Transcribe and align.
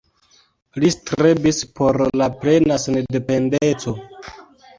Li 0.83 0.89
strebis 0.95 1.59
por 1.81 1.99
la 2.23 2.31
plena 2.41 2.79
sendependeco. 2.87 3.95